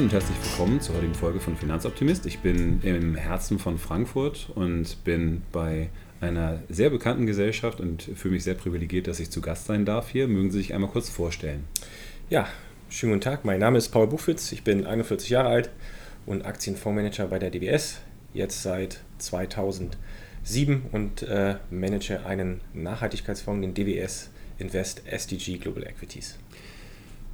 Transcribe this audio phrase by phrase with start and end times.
[0.00, 2.24] Moin und herzlich willkommen zur heutigen Folge von Finanzoptimist.
[2.24, 5.90] Ich bin im Herzen von Frankfurt und bin bei
[6.22, 10.08] einer sehr bekannten Gesellschaft und fühle mich sehr privilegiert, dass ich zu Gast sein darf
[10.08, 10.26] hier.
[10.26, 11.64] Mögen Sie sich einmal kurz vorstellen?
[12.30, 12.48] Ja,
[12.88, 13.44] schönen guten Tag.
[13.44, 14.52] Mein Name ist Paul Buchwitz.
[14.52, 15.70] Ich bin 41 Jahre alt
[16.24, 18.00] und Aktienfondsmanager bei der DWS.
[18.32, 26.38] Jetzt seit 2007 und äh, manage einen Nachhaltigkeitsfonds, den DWS Invest SDG Global Equities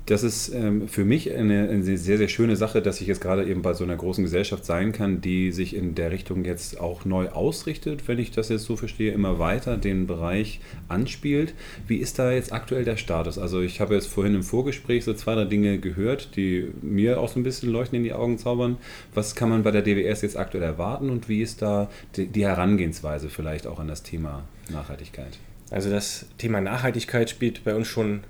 [0.06, 3.44] das ist ähm, für mich eine, eine, sehr, sehr schöne Sache, dass ich jetzt gerade
[3.44, 7.04] eben bei so einer großen Gesellschaft sein kann, die sich in der Richtung jetzt auch
[7.04, 11.54] neu ausrichtet, wenn ich das jetzt so verstehe, immer weiter den Bereich anspielt.
[11.88, 13.36] Wie ist da jetzt aktuell der Status?
[13.36, 17.28] Also ich habe jetzt vorhin im Vorgespräch so zwei, drei Dinge gehört, die mir auch
[17.28, 18.76] so ein bisschen leuchten in die Augen zaubern.
[19.12, 22.46] Was kann man bei der DWS jetzt aktuell erwarten und wie ist da die, die
[22.46, 25.38] Herangehensweise vielleicht auch an das Thema Nachhaltigkeit?
[25.72, 28.20] Also das Thema Nachhaltigkeit spielt bei uns schon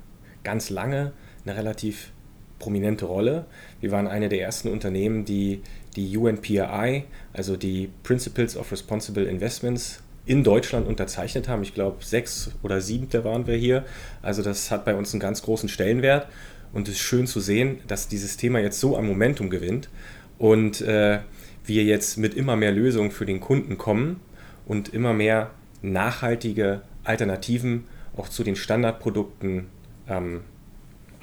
[0.43, 1.13] ganz lange
[1.47, 2.11] eine relativ
[2.59, 3.47] prominente Rolle.
[3.81, 5.63] Wir waren eine der ersten Unternehmen, die
[5.95, 11.63] die UNPRI, also die Principles of Responsible Investments, in Deutschland unterzeichnet haben.
[11.63, 13.85] Ich glaube, sechs oder siebte waren wir hier.
[14.23, 16.27] Also das hat bei uns einen ganz großen Stellenwert.
[16.73, 19.89] Und es ist schön zu sehen, dass dieses Thema jetzt so am Momentum gewinnt
[20.37, 21.21] und äh,
[21.65, 24.21] wir jetzt mit immer mehr Lösungen für den Kunden kommen
[24.67, 27.85] und immer mehr nachhaltige Alternativen
[28.17, 29.67] auch zu den Standardprodukten
[30.09, 30.41] ähm,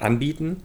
[0.04, 0.58] anbieten.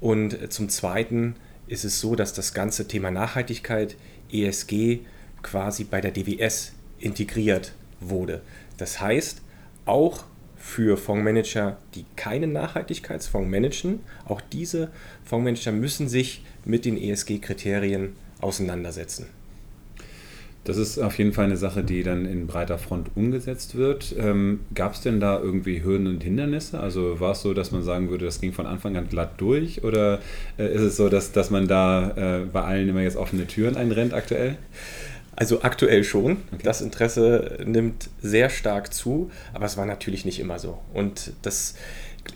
[0.00, 3.96] Und zum Zweiten ist es so, dass das ganze Thema Nachhaltigkeit,
[4.32, 5.00] ESG,
[5.42, 8.42] quasi bei der DWS integriert wurde.
[8.78, 9.42] Das heißt,
[9.84, 10.24] auch
[10.56, 14.90] für Fondsmanager, die keinen Nachhaltigkeitsfonds managen, auch diese
[15.24, 19.26] Fondsmanager müssen sich mit den ESG-Kriterien auseinandersetzen.
[20.64, 24.14] Das ist auf jeden Fall eine Sache, die dann in breiter Front umgesetzt wird.
[24.18, 26.80] Ähm, Gab es denn da irgendwie Hürden und Hindernisse?
[26.80, 29.84] Also war es so, dass man sagen würde, das ging von Anfang an glatt durch?
[29.84, 30.20] Oder
[30.58, 33.76] äh, ist es so, dass, dass man da äh, bei allen immer jetzt offene Türen
[33.76, 34.56] einrennt aktuell?
[35.36, 36.38] Also aktuell schon.
[36.52, 36.62] Okay.
[36.62, 40.78] Das Interesse nimmt sehr stark zu, aber es war natürlich nicht immer so.
[40.94, 41.74] Und das,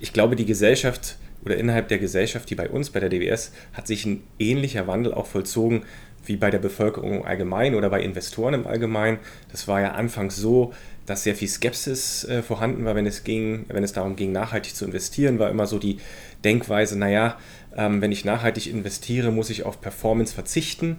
[0.00, 3.86] ich glaube, die Gesellschaft oder innerhalb der Gesellschaft, die bei uns, bei der DWS, hat
[3.86, 5.82] sich ein ähnlicher Wandel auch vollzogen
[6.24, 9.18] wie bei der Bevölkerung allgemein oder bei Investoren im Allgemeinen.
[9.50, 10.72] Das war ja anfangs so,
[11.06, 14.74] dass sehr viel Skepsis äh, vorhanden war, wenn es, ging, wenn es darum ging, nachhaltig
[14.74, 15.98] zu investieren, war immer so die
[16.44, 17.38] Denkweise, naja,
[17.76, 20.98] ähm, wenn ich nachhaltig investiere, muss ich auf Performance verzichten.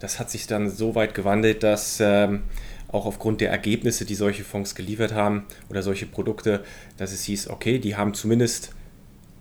[0.00, 2.42] Das hat sich dann so weit gewandelt, dass ähm,
[2.88, 6.64] auch aufgrund der Ergebnisse, die solche Fonds geliefert haben oder solche Produkte,
[6.96, 8.72] dass es hieß, okay, die haben zumindest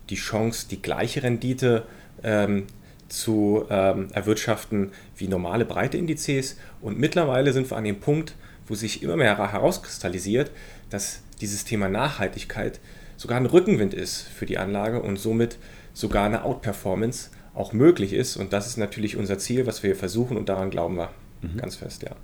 [0.09, 1.85] die Chance, die gleiche Rendite
[2.23, 2.65] ähm,
[3.13, 6.57] zu ähm, erwirtschaften wie normale breite Indizes.
[6.81, 8.33] Und mittlerweile sind wir an dem Punkt,
[8.67, 10.49] wo sich immer mehr herauskristallisiert,
[10.89, 12.79] dass dieses Thema Nachhaltigkeit
[13.15, 15.57] sogar ein Rückenwind ist für die Anlage und somit
[15.93, 18.35] sogar eine Outperformance auch möglich ist.
[18.35, 21.57] Und das ist natürlich unser Ziel, was wir versuchen und daran glauben wir mhm.
[21.57, 22.15] ganz fest, ja.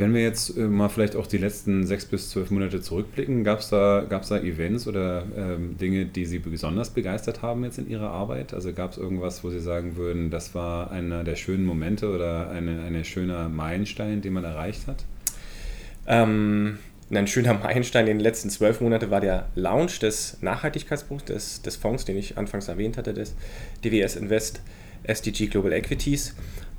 [0.00, 3.58] Wenn wir jetzt äh, mal vielleicht auch die letzten sechs bis zwölf Monate zurückblicken, gab
[3.58, 7.86] es da, gab's da Events oder ähm, Dinge, die Sie besonders begeistert haben jetzt in
[7.86, 8.54] Ihrer Arbeit?
[8.54, 12.48] Also gab es irgendwas, wo Sie sagen würden, das war einer der schönen Momente oder
[12.48, 15.04] eine, eine schöner Meilenstein, den man erreicht hat?
[16.06, 16.78] Ähm,
[17.10, 21.76] ein schöner Meilenstein in den letzten zwölf Monaten war der Launch des Nachhaltigkeitspunkts des, des
[21.76, 23.34] Fonds, den ich anfangs erwähnt hatte, des
[23.84, 24.62] DWS Invest
[25.02, 26.34] SDG Global Equities.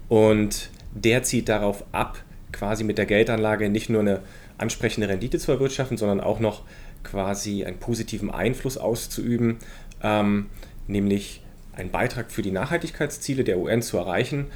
[0.10, 2.18] Und der zieht darauf ab,
[2.52, 4.22] quasi mit der Geldanlage nicht nur eine
[4.58, 6.64] ansprechende Rendite zu erwirtschaften, sondern auch noch
[7.04, 9.58] quasi einen positiven Einfluss auszuüben,
[10.04, 10.48] ähm,
[10.88, 14.48] nämlich einen Beitrag für die Nachhaltigkeitsziele der UN zu erreichen.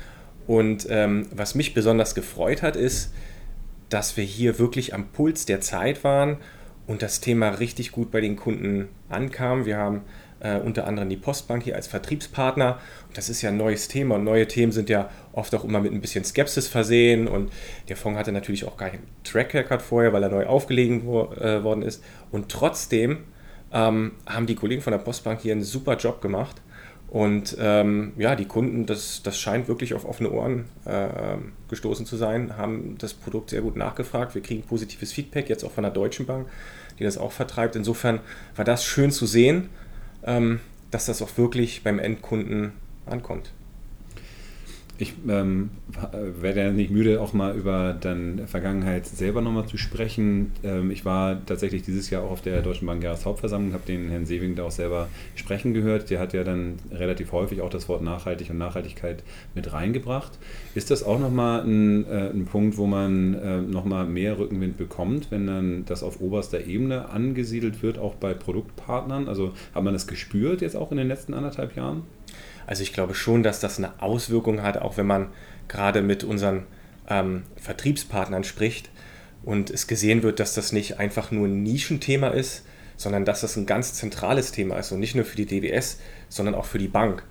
[0.47, 3.13] Und ähm, was mich besonders gefreut hat, ist,
[3.89, 6.37] dass wir hier wirklich am Puls der Zeit waren
[6.87, 9.65] und das Thema richtig gut bei den Kunden ankam.
[9.65, 10.01] Wir haben
[10.45, 12.77] äh, unter anderem die Postbank hier als Vertriebspartner.
[13.07, 15.79] Und das ist ja ein neues Thema und neue Themen sind ja oft auch immer
[15.79, 17.51] mit ein bisschen Skepsis versehen und
[17.89, 21.63] der Fonds hatte natürlich auch keinen Track Record vorher, weil er neu aufgelegen wo, äh,
[21.63, 22.03] worden ist.
[22.31, 23.23] Und trotzdem
[23.73, 26.61] ähm, haben die Kollegen von der Postbank hier einen super Job gemacht.
[27.07, 31.37] Und ähm, ja, die Kunden, das, das scheint wirklich auf offene Ohren äh,
[31.69, 34.35] gestoßen zu sein, haben das Produkt sehr gut nachgefragt.
[34.35, 36.47] Wir kriegen positives Feedback, jetzt auch von der Deutschen Bank,
[36.99, 37.75] die das auch vertreibt.
[37.75, 38.19] Insofern
[38.55, 39.69] war das schön zu sehen
[40.91, 42.73] dass das auch wirklich beim Endkunden
[43.05, 43.51] ankommt.
[44.97, 45.71] Ich ähm,
[46.39, 50.53] werde ja nicht müde, auch mal über deine Vergangenheit selber nochmal zu sprechen.
[50.63, 54.25] Ähm, ich war tatsächlich dieses Jahr auch auf der Deutschen Bank Jahreshauptversammlung, habe den Herrn
[54.25, 56.09] Sewing da auch selber sprechen gehört.
[56.11, 60.31] Der hat ja dann relativ häufig auch das Wort nachhaltig und Nachhaltigkeit mit reingebracht.
[60.75, 65.29] Ist das auch nochmal ein, äh, ein Punkt, wo man äh, nochmal mehr Rückenwind bekommt,
[65.29, 69.27] wenn dann das auf oberster Ebene angesiedelt wird, auch bei Produktpartnern?
[69.27, 72.03] Also hat man das gespürt jetzt auch in den letzten anderthalb Jahren?
[72.67, 75.27] Also ich glaube schon, dass das eine Auswirkung hat, auch wenn man
[75.67, 76.65] gerade mit unseren
[77.09, 78.89] ähm, Vertriebspartnern spricht
[79.43, 82.65] und es gesehen wird, dass das nicht einfach nur ein Nischenthema ist,
[82.97, 86.55] sondern dass das ein ganz zentrales Thema ist und nicht nur für die DWS, sondern
[86.55, 87.23] auch für die Bank.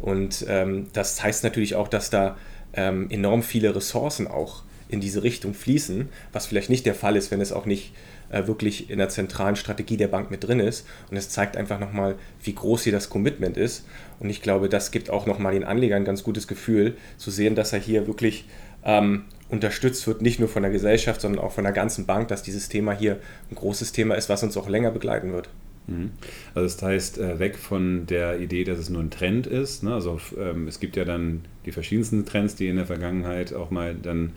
[0.00, 2.36] Und ähm, das heißt natürlich auch, dass da
[2.74, 7.30] ähm, enorm viele Ressourcen auch in diese Richtung fließen, was vielleicht nicht der Fall ist,
[7.30, 7.92] wenn es auch nicht
[8.30, 10.86] äh, wirklich in der zentralen Strategie der Bank mit drin ist.
[11.10, 13.86] Und es zeigt einfach nochmal, wie groß hier das Commitment ist.
[14.20, 17.54] Und ich glaube, das gibt auch nochmal den Anlegern ein ganz gutes Gefühl, zu sehen,
[17.54, 18.46] dass er hier wirklich
[18.84, 22.42] ähm, unterstützt wird, nicht nur von der Gesellschaft, sondern auch von der ganzen Bank, dass
[22.42, 23.18] dieses Thema hier
[23.50, 25.48] ein großes Thema ist, was uns auch länger begleiten wird.
[25.86, 26.10] Mhm.
[26.54, 29.82] Also das heißt, äh, weg von der Idee, dass es nur ein Trend ist.
[29.82, 29.92] Ne?
[29.94, 33.94] Also ähm, es gibt ja dann die verschiedensten Trends, die in der Vergangenheit auch mal
[33.94, 34.32] dann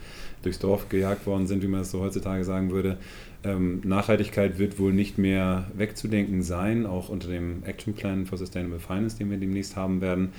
[0.45, 2.97] durchs Dorf gejagt worden sind, wie man es so heutzutage sagen würde.
[3.43, 8.79] Ähm, Nachhaltigkeit wird wohl nicht mehr wegzudenken sein, auch unter dem Action Plan for Sustainable
[8.79, 10.29] Finance, den wir demnächst haben werden.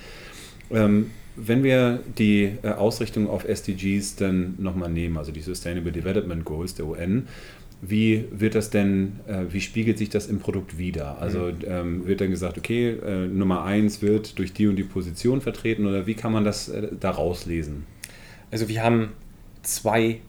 [0.70, 6.44] Ähm, wenn wir die äh, Ausrichtung auf SDGs dann nochmal nehmen, also die Sustainable Development
[6.44, 7.28] Goals der UN,
[7.82, 11.20] wie wird das denn, äh, wie spiegelt sich das im Produkt wieder?
[11.20, 11.54] Also mhm.
[11.66, 15.86] ähm, wird dann gesagt, okay, äh, Nummer eins wird durch die und die Position vertreten
[15.86, 17.84] oder wie kann man das äh, da rauslesen?
[18.50, 19.10] Also wir haben
[19.66, 20.20] zwei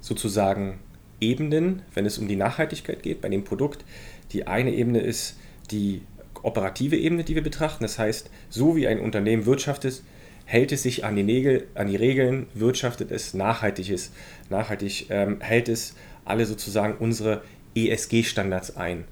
[0.00, 0.78] sozusagen
[1.20, 3.84] Ebenen, wenn es um die Nachhaltigkeit geht bei dem Produkt.
[4.32, 5.36] Die eine Ebene ist
[5.70, 6.02] die
[6.42, 7.84] operative Ebene, die wir betrachten.
[7.84, 10.02] Das heißt, so wie ein Unternehmen wirtschaftet,
[10.44, 14.12] hält es sich an die, Nägel, an die Regeln, wirtschaftet es nachhaltig ist.
[14.50, 17.42] Nachhaltig ähm, hält es alle sozusagen unsere
[17.74, 19.04] ESG-Standards ein.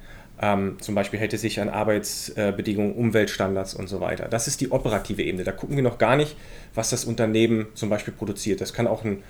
[0.43, 4.27] Ähm, zum Beispiel hält es sich an Arbeitsbedingungen, Umweltstandards und so weiter.
[4.29, 5.45] Das ist die operative Ebene.
[5.45, 6.37] Da gucken wir noch gar nicht,
[6.75, 8.61] was das Unternehmen zum Beispiel produziert.
[8.61, 9.23] Das kann auch ein,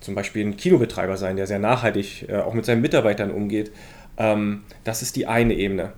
[0.00, 3.72] zum Beispiel ein Kinobetreiber sein, der sehr nachhaltig äh, auch mit seinen Mitarbeitern umgeht.
[4.16, 5.92] Ähm, das ist die eine Ebene.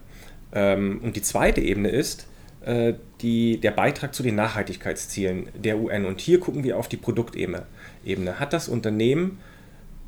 [0.53, 2.27] Ähm, und die zweite Ebene ist
[2.65, 6.05] äh, die, der Beitrag zu den Nachhaltigkeitszielen der UN.
[6.05, 7.67] Und hier gucken wir auf die Produktebene.
[8.05, 8.41] Ebene.
[8.41, 9.39] Hat das Unternehmen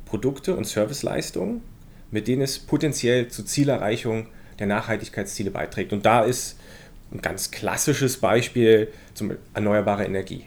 [0.05, 1.61] Produkte und Serviceleistungen,
[2.09, 4.27] mit denen es potenziell zur Zielerreichung
[4.59, 5.93] der Nachhaltigkeitsziele beiträgt?
[5.93, 6.59] Und da ist
[7.11, 10.45] ein ganz klassisches Beispiel zum erneuerbare Energie.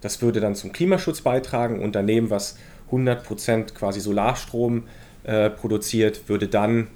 [0.00, 1.80] Das würde dann zum Klimaschutz beitragen.
[1.80, 2.56] Unternehmen, was
[2.90, 4.84] 100% quasi Solarstrom
[5.24, 6.88] äh, produziert, würde dann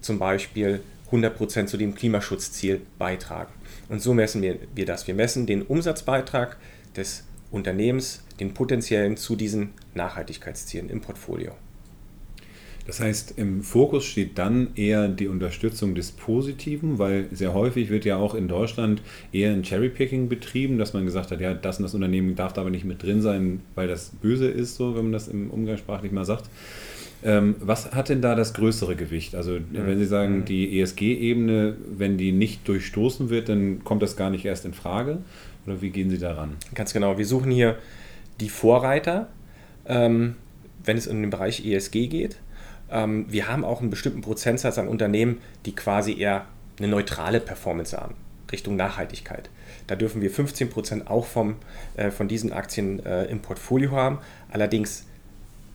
[0.00, 3.52] zum Beispiel 100% zu dem Klimaschutzziel beitragen.
[3.88, 5.06] Und so messen wir, wir das.
[5.06, 6.56] Wir messen den Umsatzbeitrag
[6.96, 11.52] des Unternehmens, den potenziellen zu diesen Nachhaltigkeitszielen im Portfolio.
[12.86, 18.04] Das heißt, im Fokus steht dann eher die Unterstützung des Positiven, weil sehr häufig wird
[18.04, 19.00] ja auch in Deutschland
[19.32, 22.60] eher ein Cherrypicking betrieben, dass man gesagt hat, ja, das und das Unternehmen darf da
[22.60, 26.12] aber nicht mit drin sein, weil das böse ist, so wenn man das im Umgangssprachlich
[26.12, 26.50] mal sagt.
[27.22, 29.34] Ähm, was hat denn da das größere Gewicht?
[29.34, 30.44] Also wenn Sie sagen, mhm.
[30.44, 35.18] die ESG-Ebene, wenn die nicht durchstoßen wird, dann kommt das gar nicht erst in Frage?
[35.66, 36.56] Oder wie gehen Sie daran?
[36.74, 37.16] Ganz genau.
[37.16, 37.78] Wir suchen hier
[38.40, 39.28] die Vorreiter,
[39.86, 40.34] ähm,
[40.84, 42.36] wenn es in den Bereich ESG geht.
[42.90, 46.46] Ähm, wir haben auch einen bestimmten Prozentsatz an Unternehmen, die quasi eher
[46.78, 48.14] eine neutrale Performance haben,
[48.50, 49.50] Richtung Nachhaltigkeit.
[49.86, 51.56] Da dürfen wir 15% auch vom,
[51.96, 54.18] äh, von diesen Aktien äh, im Portfolio haben.
[54.50, 55.06] Allerdings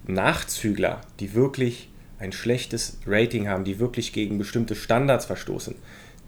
[0.08, 5.76] Nachzügler, die wirklich ein schlechtes Rating haben, die wirklich gegen bestimmte Standards verstoßen,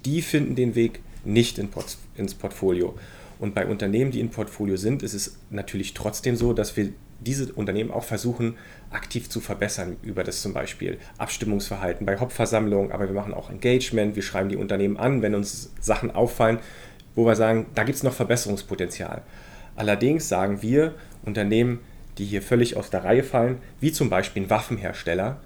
[0.06, 2.96] die finden den Weg nicht in Port ins Portfolio.
[3.40, 6.90] Und bei Unternehmen, die im Portfolio sind, ist es natürlich trotzdem so, dass wir
[7.22, 8.56] diese Unternehmen auch versuchen,
[8.90, 14.16] aktiv zu verbessern über das zum Beispiel Abstimmungsverhalten bei Hauptversammlungen, aber wir machen auch Engagement,
[14.16, 16.60] wir schreiben die Unternehmen an, wenn uns Sachen auffallen,
[17.16, 19.22] wo wir sagen, da gibt es noch Verbesserungspotenzial.
[19.76, 21.80] Allerdings sagen wir, Unternehmen,
[22.18, 25.40] die hier völlig aus der Reihe fallen, wie zum Beispiel ein Waffenhersteller,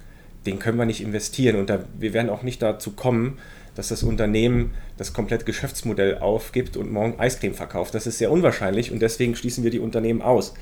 [0.45, 3.39] den können wir nicht investieren und da, wir werden auch nicht dazu kommen,
[3.75, 7.93] dass das Unternehmen das komplette Geschäftsmodell aufgibt und morgen Eiscreme verkauft.
[7.93, 10.53] Das ist sehr unwahrscheinlich und deswegen schließen wir die Unternehmen aus.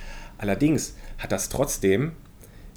[0.43, 2.11] Allerdings hat das trotzdem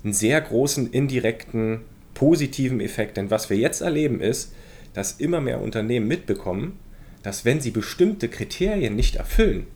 [0.04, 1.80] einen sehr großen indirekten
[2.14, 4.54] positiven Effekt, denn was wir jetzt erleben ist,
[4.94, 6.78] dass immer mehr Unternehmen mitbekommen,
[7.24, 9.66] dass wenn sie bestimmte Kriterien nicht erfüllen,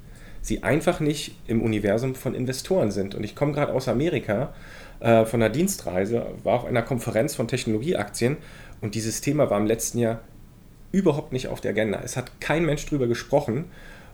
[0.40, 3.16] sie einfach nicht im Universum von Investoren sind.
[3.16, 4.54] Und ich komme gerade aus Amerika
[5.00, 8.36] äh, von einer Dienstreise, war auf einer Konferenz von Technologieaktien
[8.80, 10.20] und dieses Thema war im letzten Jahr
[10.92, 12.00] überhaupt nicht auf der Agenda.
[12.04, 13.64] Es hat kein Mensch drüber gesprochen.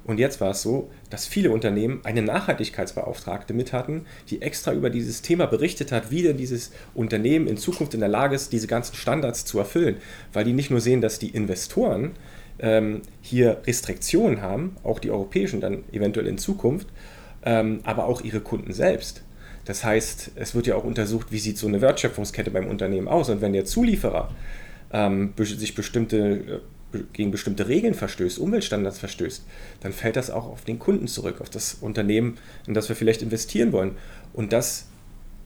[0.07, 4.89] Und jetzt war es so, dass viele Unternehmen eine Nachhaltigkeitsbeauftragte mit hatten, die extra über
[4.89, 8.69] dieses Thema berichtet hat, wie denn dieses Unternehmen in Zukunft in der Lage ist, diese
[8.69, 9.97] ganzen Standards zu erfüllen.
[10.33, 12.13] Weil die nicht nur sehen, dass die Investoren
[12.61, 16.87] ähm, hier Restriktionen haben, auch die europäischen dann eventuell in Zukunft,
[17.45, 19.25] ähm, aber auch ihre Kunden selbst.
[19.65, 23.29] Das heißt, es wird ja auch untersucht, wie sieht so eine Wertschöpfungskette beim Unternehmen aus.
[23.29, 24.31] Und wenn der Zulieferer
[24.93, 26.63] ähm, sich bestimmte
[27.13, 29.45] gegen bestimmte Regeln verstößt, Umweltstandards verstößt,
[29.81, 33.23] dann fällt das auch auf den Kunden zurück, auf das Unternehmen, in das wir vielleicht
[33.23, 33.97] investieren wollen.
[34.33, 34.87] Und das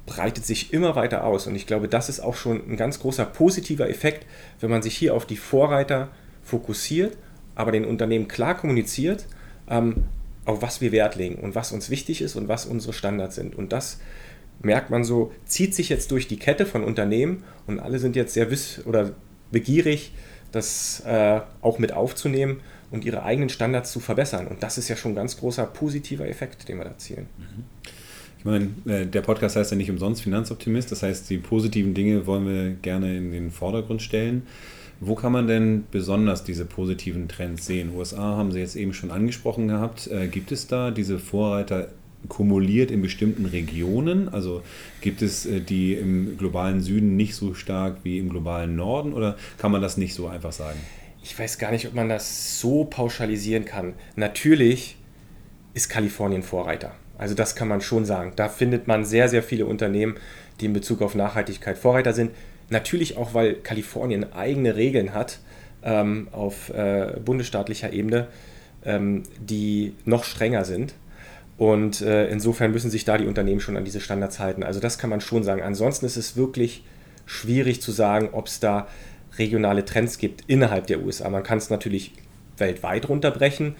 [0.06, 1.46] breitet sich immer weiter aus.
[1.46, 4.26] Und ich glaube, das ist auch schon ein ganz großer positiver Effekt,
[4.60, 6.08] wenn man sich hier auf die Vorreiter
[6.42, 7.16] fokussiert,
[7.54, 9.26] aber den Unternehmen klar kommuniziert,
[9.68, 10.04] ähm,
[10.44, 13.54] auf was wir Wert legen und was uns wichtig ist und was unsere Standards sind.
[13.54, 14.00] Und das
[14.62, 18.34] merkt man so, zieht sich jetzt durch die Kette von Unternehmen und alle sind jetzt
[18.34, 19.12] sehr wiss oder
[19.52, 20.12] begierig,
[20.52, 24.46] das äh, auch mit aufzunehmen und ihre eigenen Standards zu verbessern.
[24.46, 27.26] Und das ist ja schon ein ganz großer positiver Effekt, den wir da erzielen.
[27.38, 27.64] Mhm.
[28.38, 30.90] Ich meine, äh, der Podcast heißt ja nicht umsonst Finanzoptimist.
[30.90, 34.46] Das heißt, die positiven Dinge wollen wir gerne in den Vordergrund stellen.
[34.98, 37.94] Wo kann man denn besonders diese positiven Trends sehen?
[37.94, 40.06] USA haben Sie jetzt eben schon angesprochen gehabt.
[40.08, 41.88] Äh, gibt es da diese Vorreiter
[42.28, 44.28] kumuliert in bestimmten Regionen?
[44.28, 44.62] Also
[45.00, 49.36] gibt es äh, die im globalen Süden nicht so stark wie im globalen Norden oder
[49.58, 50.78] kann man das nicht so einfach sagen?
[51.22, 53.94] Ich weiß gar nicht, ob man das so pauschalisieren kann.
[54.16, 54.96] Natürlich
[55.74, 56.94] ist Kalifornien Vorreiter.
[57.18, 58.32] Also das kann man schon sagen.
[58.36, 60.16] Da findet man sehr, sehr viele Unternehmen,
[60.60, 62.30] die in Bezug auf Nachhaltigkeit Vorreiter sind.
[62.70, 65.40] Natürlich auch, weil Kalifornien eigene Regeln hat
[65.82, 68.28] ähm, auf äh, bundesstaatlicher Ebene,
[68.84, 70.94] ähm, die noch strenger sind.
[71.60, 74.62] Und äh, insofern müssen sich da die Unternehmen schon an diese Standards halten.
[74.62, 75.60] Also das kann man schon sagen.
[75.60, 76.84] Ansonsten ist es wirklich
[77.26, 78.88] schwierig zu sagen, ob es da
[79.36, 81.28] regionale Trends gibt innerhalb der USA.
[81.28, 82.14] Man kann es natürlich
[82.56, 83.76] weltweit runterbrechen.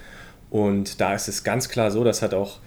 [0.50, 2.58] Und da ist es ganz klar so, das hat auch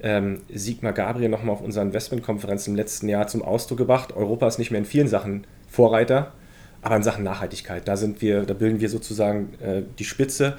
[0.00, 4.14] ähm, Sigmar Gabriel nochmal auf unserer Investmentkonferenz im letzten Jahr zum Ausdruck gebracht.
[4.14, 6.34] Europa ist nicht mehr in vielen Sachen Vorreiter,
[6.82, 10.58] aber in Sachen Nachhaltigkeit, da sind wir, da bilden wir sozusagen äh, die Spitze.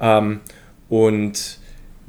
[0.00, 0.40] Ähm,
[0.88, 1.60] und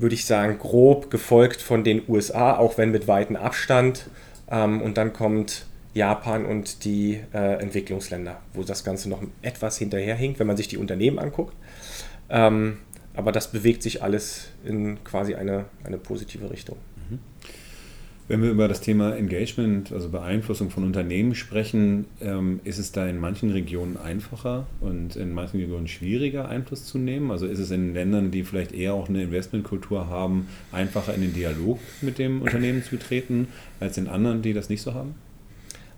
[0.01, 4.05] würde ich sagen, grob gefolgt von den USA, auch wenn mit weitem Abstand.
[4.49, 10.39] Ähm, und dann kommt Japan und die äh, Entwicklungsländer, wo das Ganze noch etwas hinterherhinkt,
[10.39, 11.55] wenn man sich die Unternehmen anguckt.
[12.29, 12.77] Ähm,
[13.13, 16.77] aber das bewegt sich alles in quasi eine, eine positive Richtung.
[18.31, 23.05] Wenn wir über das Thema Engagement, also Beeinflussung von Unternehmen sprechen, ähm, ist es da
[23.05, 27.29] in manchen Regionen einfacher und in manchen Regionen schwieriger, Einfluss zu nehmen?
[27.29, 31.33] Also ist es in Ländern, die vielleicht eher auch eine Investmentkultur haben, einfacher in den
[31.33, 33.49] Dialog mit dem Unternehmen zu treten,
[33.81, 35.15] als in anderen, die das nicht so haben?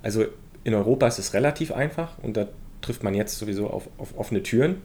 [0.02, 0.26] Also
[0.64, 2.48] in Europa ist es relativ einfach und da
[2.82, 4.78] trifft man jetzt sowieso auf, auf offene Türen.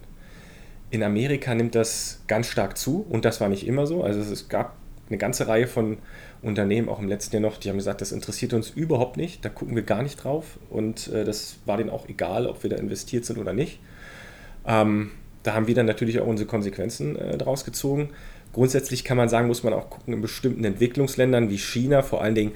[0.90, 4.02] In Amerika nimmt das ganz stark zu und das war nicht immer so.
[4.02, 4.76] Also es gab
[5.08, 5.98] eine ganze Reihe von
[6.42, 9.48] Unternehmen, auch im letzten Jahr noch, die haben gesagt, das interessiert uns überhaupt nicht, da
[9.48, 12.76] gucken wir gar nicht drauf und äh, das war denen auch egal, ob wir da
[12.76, 13.80] investiert sind oder nicht.
[14.66, 15.10] Ähm,
[15.42, 18.10] da haben wir dann natürlich auch unsere Konsequenzen äh, draus gezogen.
[18.52, 22.34] Grundsätzlich kann man sagen, muss man auch gucken, in bestimmten Entwicklungsländern wie China, vor allen
[22.34, 22.52] Dingen,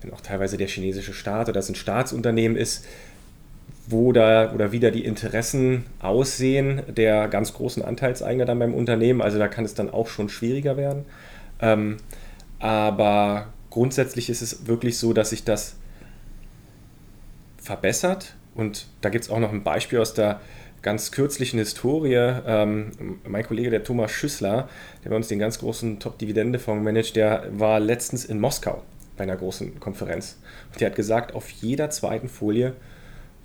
[0.00, 2.86] wenn auch teilweise der chinesische Staat oder das ein Staatsunternehmen ist,
[3.86, 9.20] wo da oder wieder die Interessen aussehen der ganz großen Anteilseigner dann beim Unternehmen.
[9.20, 11.04] Also da kann es dann auch schon schwieriger werden.
[11.60, 11.98] Ähm,
[12.58, 15.76] aber grundsätzlich ist es wirklich so, dass sich das
[17.58, 18.34] verbessert.
[18.54, 20.40] Und da gibt es auch noch ein Beispiel aus der
[20.82, 22.14] ganz kürzlichen Historie.
[22.14, 24.68] Ähm, mein Kollege, der Thomas Schüssler,
[25.04, 28.82] der bei uns den ganz großen Top-Dividende-Fonds managt, der war letztens in Moskau
[29.16, 30.38] bei einer großen Konferenz.
[30.72, 32.74] Und der hat gesagt, auf jeder zweiten Folie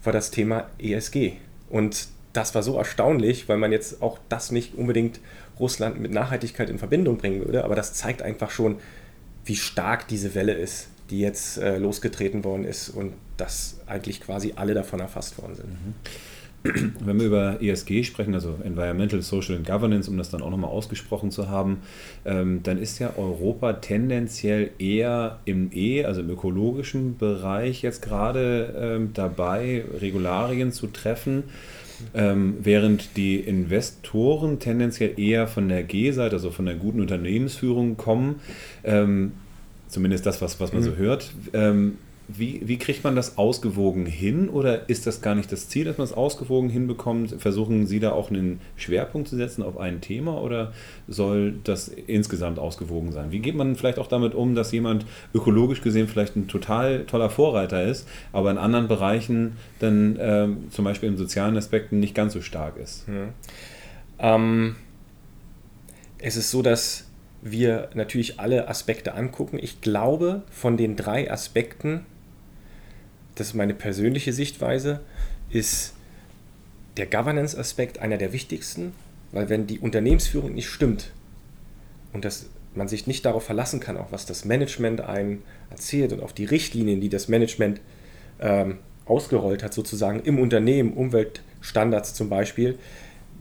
[0.03, 1.33] war das Thema ESG.
[1.69, 5.19] Und das war so erstaunlich, weil man jetzt auch das nicht unbedingt
[5.59, 8.77] Russland mit Nachhaltigkeit in Verbindung bringen würde, aber das zeigt einfach schon,
[9.45, 14.53] wie stark diese Welle ist, die jetzt äh, losgetreten worden ist und dass eigentlich quasi
[14.55, 15.69] alle davon erfasst worden sind.
[15.69, 15.93] Mhm.
[16.99, 20.71] Wenn wir über ESG sprechen, also Environmental, Social and Governance, um das dann auch nochmal
[20.71, 21.81] ausgesprochen zu haben,
[22.25, 28.73] ähm, dann ist ja Europa tendenziell eher im E, also im ökologischen Bereich jetzt gerade
[28.77, 31.43] ähm, dabei, Regularien zu treffen.
[32.13, 38.41] Ähm, während die Investoren tendenziell eher von der G-Seite, also von der guten Unternehmensführung kommen,
[38.83, 39.33] ähm,
[39.87, 40.85] zumindest das, was, was man mhm.
[40.85, 41.31] so hört.
[41.53, 41.97] Ähm,
[42.27, 45.97] wie, wie kriegt man das ausgewogen hin oder ist das gar nicht das Ziel, dass
[45.97, 47.35] man es ausgewogen hinbekommt?
[47.39, 50.73] Versuchen Sie da auch einen Schwerpunkt zu setzen auf ein Thema oder
[51.07, 53.31] soll das insgesamt ausgewogen sein?
[53.31, 57.29] Wie geht man vielleicht auch damit um, dass jemand ökologisch gesehen vielleicht ein total toller
[57.29, 62.33] Vorreiter ist, aber in anderen Bereichen dann ähm, zum Beispiel in sozialen Aspekten nicht ganz
[62.33, 63.05] so stark ist?
[63.07, 63.29] Hm.
[64.17, 64.75] Ähm,
[66.17, 67.05] es ist so, dass
[67.43, 69.59] wir natürlich alle Aspekte angucken.
[69.61, 72.03] Ich glaube, von den drei Aspekten
[73.35, 75.01] das ist meine persönliche Sichtweise,
[75.49, 75.93] ist
[76.97, 78.93] der Governance-Aspekt einer der wichtigsten,
[79.31, 81.11] weil wenn die Unternehmensführung nicht stimmt
[82.13, 86.21] und dass man sich nicht darauf verlassen kann, auch was das Management einem erzählt und
[86.21, 87.81] auf die Richtlinien, die das Management
[88.39, 92.77] ähm, ausgerollt hat, sozusagen im Unternehmen, Umweltstandards zum Beispiel,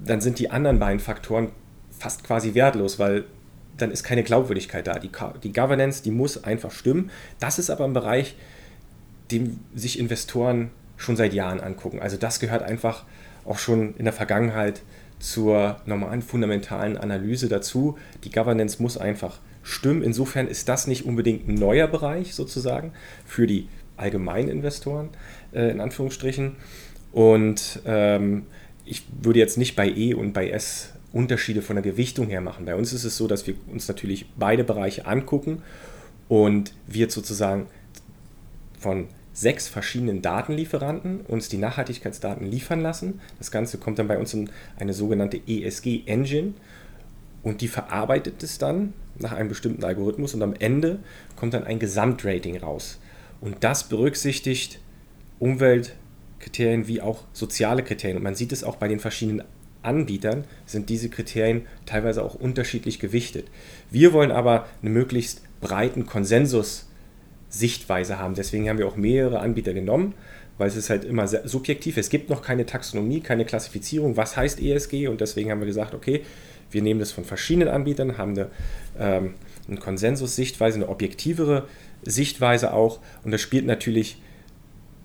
[0.05, 1.51] dann sind die anderen beiden Faktoren
[1.91, 3.25] fast quasi wertlos, weil
[3.77, 4.99] dann ist keine Glaubwürdigkeit da.
[4.99, 5.11] Die,
[5.43, 7.11] die Governance, die muss einfach stimmen.
[7.41, 8.37] Das ist aber ein Bereich,
[9.31, 12.01] den sich Investoren schon seit Jahren angucken.
[12.01, 13.05] Also das gehört einfach
[13.45, 14.83] auch schon in der Vergangenheit
[15.19, 17.99] zur normalen fundamentalen Analyse dazu.
[18.25, 20.03] Die Governance muss einfach stimmen.
[20.03, 22.93] Insofern ist das nicht unbedingt ein neuer Bereich sozusagen
[23.27, 25.11] für die allgemeinen Investoren
[25.53, 26.57] äh, in Anführungsstrichen.
[27.13, 28.47] Und ähm,
[28.85, 32.67] ich würde jetzt nicht bei E und bei S Unterschiede von der Gewichtung her machen.
[32.67, 35.63] Bei uns ist es so, dass wir uns natürlich beide Bereiche angucken
[36.29, 37.67] und wir sozusagen
[38.85, 43.21] von sechs verschiedenen Datenlieferanten uns die Nachhaltigkeitsdaten liefern lassen.
[43.39, 46.53] Das Ganze kommt dann bei uns in eine sogenannte ESG-Engine
[47.43, 50.99] und die verarbeitet es dann nach einem bestimmten Algorithmus und am Ende
[51.35, 53.01] kommt dann ein Gesamtrating raus.
[53.41, 54.81] Und das berücksichtigt
[55.39, 58.19] Umweltkriterien wie auch soziale Kriterien.
[58.19, 59.45] Und man sieht es auch bei den verschiedenen
[59.83, 63.47] Anbietern sind diese Kriterien teilweise auch unterschiedlich gewichtet.
[63.91, 66.87] Wir wollen aber einen möglichst breiten Konsensus
[67.59, 68.35] Sichtweise haben.
[68.35, 70.15] Deswegen haben wir auch mehrere Anbieter genommen,
[70.59, 71.97] weil es ist halt immer subjektiv.
[71.97, 74.17] Es gibt noch keine Taxonomie, keine Klassifizierung.
[74.17, 75.09] Was heißt ESG?
[75.09, 76.23] Und deswegen haben wir gesagt, okay,
[76.71, 78.51] wir nehmen das von verschiedenen Anbietern, haben eine,
[78.99, 79.35] ähm,
[79.69, 81.69] eine Konsensus-Sichtweise, eine objektivere
[82.03, 82.99] Sichtweise auch.
[83.23, 84.21] Und das spielt natürlich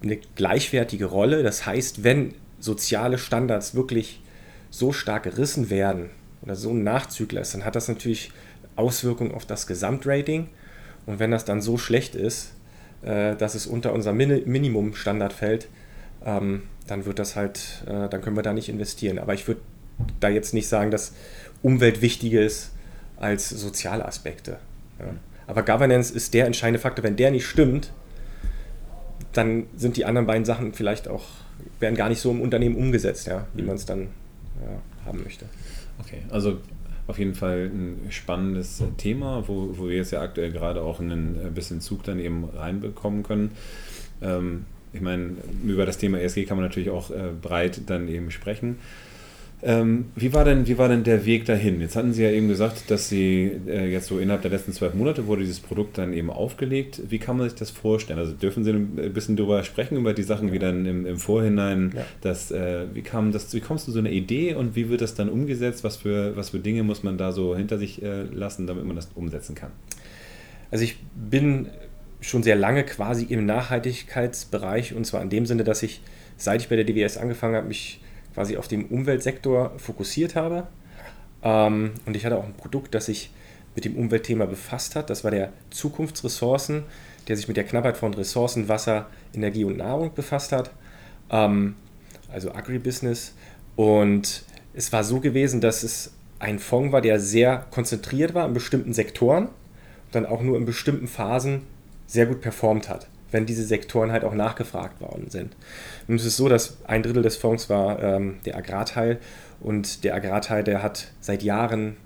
[0.01, 1.43] eine gleichwertige Rolle.
[1.43, 4.21] Das heißt, wenn soziale Standards wirklich
[4.71, 6.09] so stark gerissen werden
[6.41, 8.31] oder so ein Nachzügler ist, dann hat das natürlich
[8.75, 10.47] Auswirkungen auf das Gesamtrating.
[11.09, 12.53] Und wenn das dann so schlecht ist,
[13.01, 15.67] äh, dass es unter unser Min Minimumstandard fällt,
[16.23, 19.17] ähm, dann wird das halt, äh, dann können wir da nicht investieren.
[19.17, 19.59] Aber ich würde
[20.19, 21.13] da jetzt nicht sagen, dass
[21.63, 22.73] Umwelt wichtiger ist
[23.17, 24.59] als soziale Aspekte.
[24.99, 25.07] Ja.
[25.47, 27.03] Aber Governance ist der entscheidende Faktor.
[27.03, 27.91] Wenn der nicht stimmt,
[29.33, 31.25] dann sind die anderen beiden Sachen vielleicht auch,
[31.79, 33.67] werden gar nicht so im Unternehmen umgesetzt, ja, wie mhm.
[33.69, 34.09] man es dann
[34.61, 35.45] ja, haben möchte.
[35.99, 36.59] Okay, also
[37.09, 41.51] auf jeden Fall ein spannendes Thema, wo, wo wir jetzt ja aktuell gerade auch ein
[41.55, 43.51] bisschen Zug dann eben reinbekommen können.
[44.21, 45.31] Ähm, ich meine,
[45.65, 48.77] über das Thema ESG kann man natürlich auch äh, breit dann eben sprechen.
[49.61, 51.81] Ähm, wie, war denn, wie war denn der Weg dahin?
[51.81, 54.93] Jetzt hatten Sie ja eben gesagt, dass Sie äh, jetzt so innerhalb der letzten zwölf
[54.93, 57.01] Monate wurde dieses Produkt dann eben aufgelegt.
[57.09, 58.19] Wie kann man sich das vorstellen?
[58.19, 61.91] Also dürfen Sie ein bisschen darüber sprechen, über die Sachen, wie dann im, im Vorhinein,
[61.93, 62.05] ja.
[62.21, 65.01] das, äh, wie, kam das, wie kommst du zu so einer Idee und wie wird
[65.01, 65.83] das dann umgesetzt?
[65.83, 68.95] Was für, was für Dinge muss man da so hinter sich äh, lassen, damit man
[68.95, 69.71] das umsetzen kann?
[70.71, 71.67] Also ich bin
[72.21, 76.01] schon sehr lange quasi im Nachhaltigkeitsbereich und zwar in dem Sinne, dass ich,
[76.37, 77.99] seit ich bei der DWS angefangen habe, mich
[78.39, 80.65] quasi auf den Umweltsektor fokussiert habe.
[81.43, 83.31] Ähm, und ich hatte auch ein Produkt, das sich
[83.75, 85.09] mit dem Umweltthema befasst hat.
[85.09, 86.83] Das war der Zukunftsressourcen,
[87.27, 90.71] der sich mit der Knappheit von Ressourcen, Wasser, Energie und Nahrung befasst hat.
[91.29, 91.75] Ähm,
[92.31, 93.33] also Agribusiness.
[93.75, 98.53] Und es war so gewesen, dass es ein Fonds war, der sehr konzentriert war in
[98.53, 101.63] bestimmten Sektoren und dann auch nur in bestimmten Phasen
[102.07, 105.55] sehr gut performt hat wenn diese Sektoren halt auch nachgefragt worden sind.
[106.07, 109.19] Nun ist es so, dass ein Drittel des Fonds war ähm, der Agrarteil
[109.59, 111.97] und der Agrarteil, der hat seit Jahren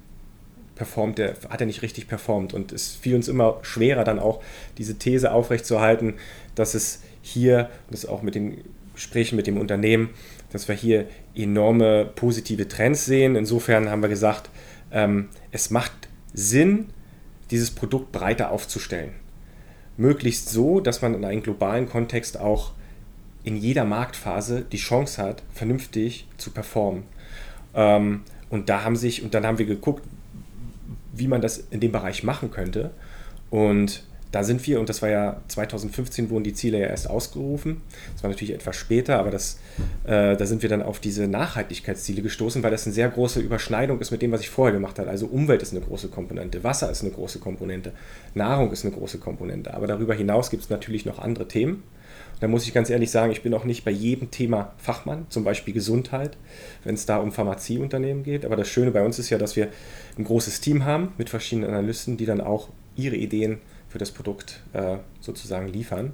[0.75, 4.41] performt, der hat er nicht richtig performt und es fiel uns immer schwerer dann auch
[4.77, 6.15] diese These aufrechtzuerhalten,
[6.55, 8.63] dass es hier, das auch mit den
[8.95, 10.09] Gesprächen mit dem Unternehmen,
[10.51, 13.35] dass wir hier enorme positive Trends sehen.
[13.35, 14.49] Insofern haben wir gesagt,
[14.91, 15.93] ähm, es macht
[16.33, 16.89] Sinn,
[17.49, 19.22] dieses Produkt breiter aufzustellen
[19.97, 22.71] möglichst so, dass man in einem globalen Kontext auch
[23.43, 27.03] in jeder Marktphase die Chance hat, vernünftig zu performen.
[27.75, 30.03] Ähm, und da haben sich, und dann haben wir geguckt,
[31.11, 32.91] wie man das in dem Bereich machen könnte.
[33.49, 37.81] Und da sind wir, und das war ja 2015, wurden die Ziele ja erst ausgerufen.
[38.13, 39.59] Das war natürlich etwas später, aber das,
[40.05, 43.99] äh, da sind wir dann auf diese Nachhaltigkeitsziele gestoßen, weil das eine sehr große Überschneidung
[43.99, 45.07] ist mit dem, was ich vorher gemacht habe.
[45.07, 47.93] Also Umwelt ist eine große Komponente, Wasser ist eine große Komponente,
[48.33, 49.71] Nahrung ist eine große Komponente.
[49.75, 51.83] Aber darüber hinaus gibt es natürlich noch andere Themen.
[52.39, 55.43] Da muss ich ganz ehrlich sagen, ich bin auch nicht bei jedem Thema Fachmann, zum
[55.43, 56.37] Beispiel Gesundheit,
[56.83, 58.45] wenn es da um Pharmazieunternehmen geht.
[58.45, 59.67] Aber das Schöne bei uns ist ja, dass wir
[60.17, 63.59] ein großes Team haben mit verschiedenen Analysten, die dann auch ihre Ideen
[63.93, 66.13] für das Produkt äh, sozusagen liefern.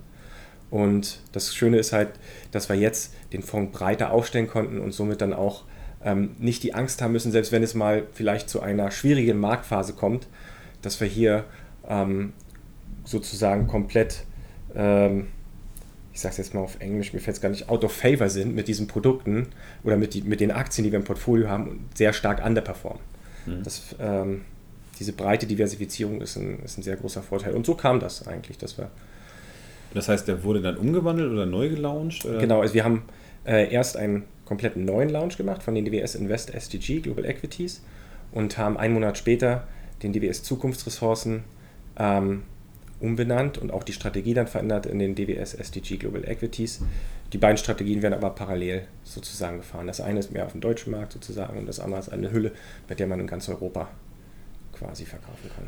[0.69, 2.09] Und das Schöne ist halt,
[2.51, 5.63] dass wir jetzt den Fonds breiter aufstellen konnten und somit dann auch
[6.03, 9.93] ähm, nicht die Angst haben müssen, selbst wenn es mal vielleicht zu einer schwierigen Marktphase
[9.93, 10.27] kommt,
[10.81, 11.45] dass wir hier
[11.87, 12.33] ähm,
[13.05, 14.25] sozusagen komplett,
[14.75, 15.27] ähm,
[16.11, 18.27] ich sage es jetzt mal auf Englisch, mir fällt es gar nicht, out of favor
[18.27, 19.47] sind mit diesen Produkten
[19.85, 23.01] oder mit, die, mit den Aktien, die wir im Portfolio haben und sehr stark underperformen.
[23.45, 23.63] Mhm.
[23.63, 24.41] Das ähm,
[24.99, 27.53] diese breite Diversifizierung ist ein, ist ein sehr großer Vorteil.
[27.53, 28.89] Und so kam das eigentlich, dass wir.
[29.93, 32.25] Das heißt, der wurde dann umgewandelt oder neu gelauncht?
[32.25, 32.37] Oder?
[32.37, 33.03] Genau, also wir haben
[33.45, 37.81] äh, erst ein komplett neuen Launch gemacht von den DWS Invest SDG Global Equities
[38.31, 39.67] und haben einen Monat später
[40.03, 41.43] den DWS Zukunftsressourcen
[41.97, 42.43] ähm,
[42.99, 46.81] umbenannt und auch die Strategie dann verändert in den DWS SDG Global Equities.
[47.31, 49.87] Die beiden Strategien werden aber parallel sozusagen gefahren.
[49.87, 52.51] Das eine ist mehr auf dem deutschen Markt sozusagen und das andere ist eine Hülle,
[52.87, 53.87] mit der man in ganz Europa
[54.79, 55.67] quasi verkaufen kann.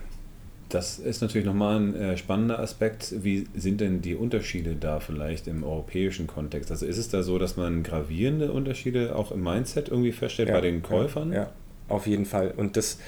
[0.71, 3.13] Das ist natürlich nochmal ein äh, spannender Aspekt.
[3.23, 6.71] Wie sind denn die Unterschiede da vielleicht im europäischen Kontext?
[6.71, 10.55] Also ist es da so, dass man gravierende Unterschiede auch im Mindset irgendwie feststellt ja,
[10.55, 11.33] bei den Käufern?
[11.33, 11.51] Ja, ja,
[11.89, 12.53] auf jeden Fall.
[12.55, 12.99] Und das,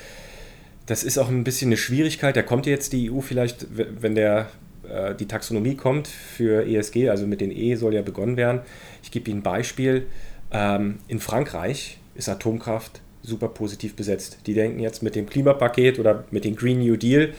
[0.87, 2.35] das ist auch ein bisschen eine Schwierigkeit.
[2.35, 4.49] Da kommt jetzt die EU vielleicht, wenn der,
[4.89, 8.59] äh, die Taxonomie kommt für ESG, also mit den E soll ja begonnen werden.
[9.03, 10.07] Ich gebe Ihnen ein Beispiel.
[10.51, 14.37] Ähm, in Frankreich ist Atomkraft super positiv besetzt.
[14.45, 17.33] Die denken jetzt mit dem Klimapaket oder mit dem Green New Deal,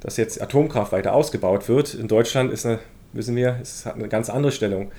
[0.00, 1.94] dass jetzt Atomkraft weiter ausgebaut wird.
[1.94, 2.78] In Deutschland ist eine,
[3.12, 4.92] wissen wir, es hat eine ganz andere Stellung.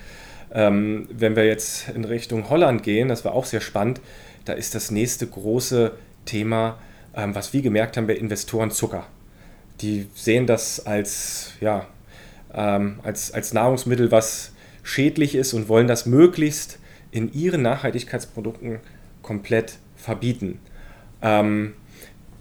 [0.52, 4.00] Ähm, wenn wir jetzt in Richtung Holland gehen, das war auch sehr spannend,
[4.44, 5.92] da ist das nächste große
[6.24, 6.78] Thema,
[7.14, 9.06] ähm, was wir gemerkt haben bei Investoren Zucker.
[9.80, 11.86] Die sehen das als, ja,
[12.54, 16.78] ähm, als, als Nahrungsmittel, was schädlich ist und wollen das möglichst
[17.10, 18.80] in ihren Nachhaltigkeitsprodukten
[19.22, 20.60] komplett verbieten.
[21.20, 21.74] Ähm,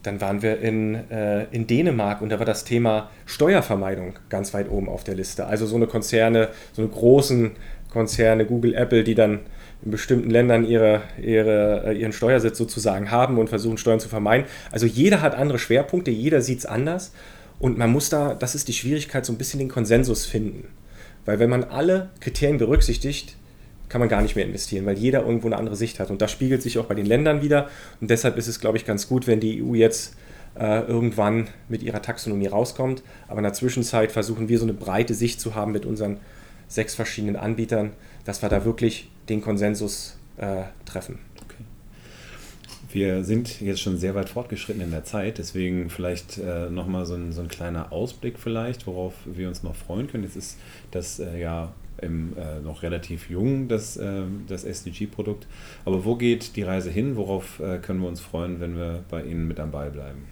[0.04, 4.70] dann waren wir in, äh, in Dänemark und da war das Thema Steuervermeidung ganz weit
[4.70, 5.48] oben auf der Liste.
[5.48, 7.52] Also so eine Konzerne, so eine großen
[7.90, 9.40] Konzerne, Google, Apple, die dann
[9.84, 14.46] in bestimmten Ländern ihre, ihre, äh, ihren Steuersitz sozusagen haben und versuchen, Steuern zu vermeiden.
[14.72, 17.12] Also jeder hat andere Schwerpunkte, jeder sieht es anders
[17.58, 20.68] und man muss da, das ist die Schwierigkeit, so ein bisschen den Konsensus finden.
[21.26, 23.38] Weil wenn man alle Kriterien berücksichtigt,
[23.96, 26.12] kann man gar nicht mehr investieren, weil jeder irgendwo eine andere Sicht hat.
[26.12, 27.70] Und das spiegelt sich auch bei den Ländern wieder.
[28.02, 30.18] Und deshalb ist es, glaube ich, ganz gut, wenn die EU jetzt
[30.60, 33.04] äh, irgendwann mit ihrer Taxonomie rauskommt.
[33.30, 36.18] Aber in der Zwischenzeit versuchen wir so eine breite Sicht zu haben mit unseren
[36.68, 37.94] sechs verschiedenen Anbietern,
[38.26, 41.20] dass wir da wirklich den Konsensus äh, treffen.
[42.90, 47.14] Wir sind jetzt schon sehr weit fortgeschritten in der Zeit, deswegen vielleicht äh, nochmal so
[47.14, 50.26] ein, so ein kleiner Ausblick vielleicht, worauf wir uns noch freuen können.
[50.26, 50.58] Jetzt ist
[50.92, 51.72] das äh, ja
[52.06, 55.48] im, äh, noch relativ jung, das, äh, das SDG-Produkt.
[55.84, 57.16] Aber wo geht die Reise hin?
[57.16, 60.26] Worauf äh, können wir uns freuen, wenn wir bei Ihnen mit am Ball bleiben?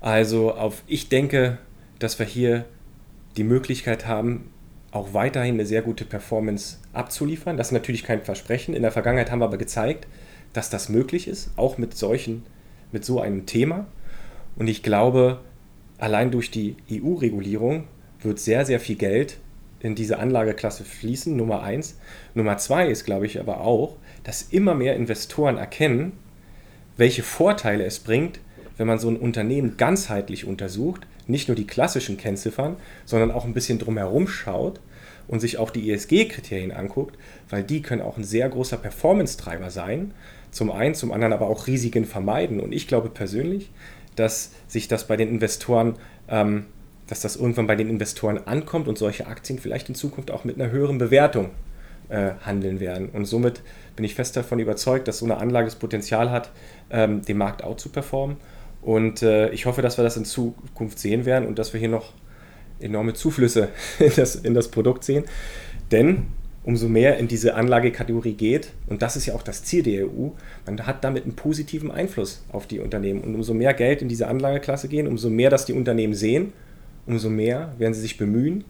[0.00, 1.58] Also auf, ich denke,
[1.98, 2.66] dass wir hier
[3.36, 4.50] die Möglichkeit haben,
[4.90, 7.56] auch weiterhin eine sehr gute Performance abzuliefern.
[7.56, 8.74] Das ist natürlich kein Versprechen.
[8.74, 10.06] In der Vergangenheit haben wir aber gezeigt,
[10.52, 12.44] dass das möglich ist, auch mit solchen,
[12.92, 13.86] mit so einem Thema.
[14.56, 15.40] Und ich glaube,
[15.98, 17.84] allein durch die EU-Regulierung
[18.20, 19.38] wird sehr, sehr viel Geld
[19.84, 21.98] in diese Anlageklasse fließen, Nummer eins.
[22.34, 26.12] Nummer zwei ist, glaube ich, aber auch, dass immer mehr Investoren erkennen,
[26.96, 28.40] welche Vorteile es bringt,
[28.78, 33.52] wenn man so ein Unternehmen ganzheitlich untersucht, nicht nur die klassischen Kennziffern, sondern auch ein
[33.52, 34.80] bisschen drumherum schaut
[35.28, 37.18] und sich auch die ESG-Kriterien anguckt,
[37.50, 40.14] weil die können auch ein sehr großer Performance-Treiber sein.
[40.50, 42.60] Zum einen, zum anderen aber auch Risiken vermeiden.
[42.60, 43.70] Und ich glaube persönlich,
[44.16, 45.96] dass sich das bei den Investoren
[46.28, 46.66] ähm,
[47.14, 50.60] dass das irgendwann bei den Investoren ankommt und solche Aktien vielleicht in Zukunft auch mit
[50.60, 51.50] einer höheren Bewertung
[52.08, 53.08] äh, handeln werden.
[53.08, 53.62] Und somit
[53.94, 56.50] bin ich fest davon überzeugt, dass so eine Anlage das Potenzial hat,
[56.90, 58.38] ähm, den Markt auch zu performen.
[58.82, 61.88] Und äh, ich hoffe, dass wir das in Zukunft sehen werden und dass wir hier
[61.88, 62.14] noch
[62.80, 63.68] enorme Zuflüsse
[64.00, 65.22] in das, in das Produkt sehen.
[65.92, 66.26] Denn
[66.64, 70.30] umso mehr in diese Anlagekategorie geht, und das ist ja auch das Ziel der EU,
[70.66, 73.20] man hat damit einen positiven Einfluss auf die Unternehmen.
[73.20, 76.52] Und umso mehr Geld in diese Anlageklasse gehen, umso mehr das die Unternehmen sehen
[77.06, 78.64] umso mehr werden sie sich bemühen,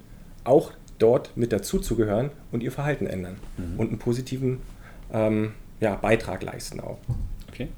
[0.45, 3.79] auch dort mit dazuzugehören und ihr Verhalten ändern mhm.
[3.79, 4.59] und einen positiven
[5.13, 6.99] ähm, ja, Beitrag leisten auch.
[7.49, 7.69] Okay.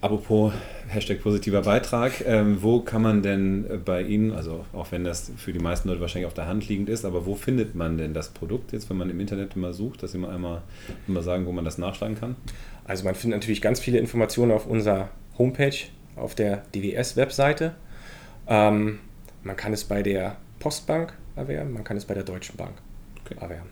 [0.00, 0.52] Apropos
[0.86, 5.52] Hashtag positiver Beitrag, ähm, wo kann man denn bei Ihnen, also auch wenn das für
[5.52, 8.28] die meisten Leute wahrscheinlich auf der Hand liegend ist, aber wo findet man denn das
[8.28, 10.62] Produkt jetzt, wenn man im Internet mal sucht, dass Sie mal einmal,
[11.08, 12.36] mal sagen, wo man das nachschlagen kann?
[12.84, 15.76] Also man findet natürlich ganz viele Informationen auf unserer Homepage,
[16.14, 17.74] auf der DWS-Webseite.
[18.46, 19.00] Ähm,
[19.42, 22.74] man kann es bei der Postbank erwerben, man kann es bei der Deutschen Bank
[23.24, 23.36] okay.
[23.40, 23.70] erwerben.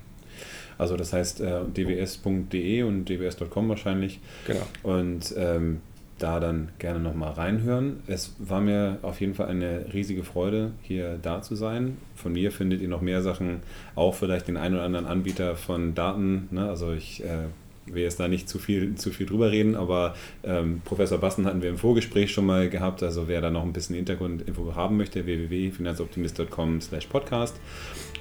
[0.78, 4.20] Also das heißt äh, dws.de und dws.com wahrscheinlich.
[4.46, 4.66] Genau.
[4.82, 5.80] Und ähm,
[6.18, 8.00] da dann gerne nochmal reinhören.
[8.06, 11.98] Es war mir auf jeden Fall eine riesige Freude, hier da zu sein.
[12.14, 13.62] Von mir findet ihr noch mehr Sachen,
[13.94, 16.48] auch vielleicht den einen oder anderen Anbieter von Daten.
[16.50, 16.68] Ne?
[16.68, 17.48] Also ich äh,
[17.86, 21.62] will jetzt da nicht zu viel, zu viel drüber reden, aber ähm, Professor Bassen hatten
[21.62, 23.02] wir im Vorgespräch schon mal gehabt.
[23.02, 27.60] Also wer da noch ein bisschen Hintergrundinfo haben möchte, www.finanzoptimist.com slash podcast.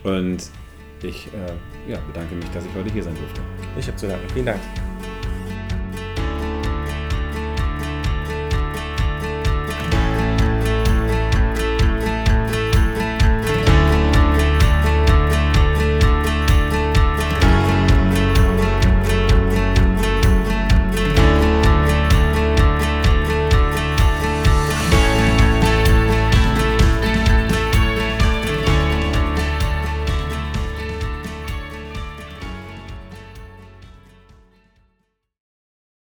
[0.04, 0.50] Und
[1.04, 3.42] ich äh, ja, bedanke mich, dass ich heute hier sein durfte.
[3.78, 4.28] Ich habe zu danken.
[4.34, 4.62] Vielen Dank.